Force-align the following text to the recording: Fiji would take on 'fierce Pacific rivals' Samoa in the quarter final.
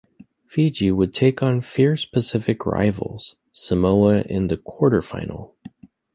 Fiji 0.47 0.91
would 0.91 1.13
take 1.13 1.43
on 1.43 1.61
'fierce 1.61 2.05
Pacific 2.05 2.65
rivals' 2.65 3.35
Samoa 3.51 4.21
in 4.21 4.47
the 4.47 4.57
quarter 4.57 5.03
final. 5.03 5.55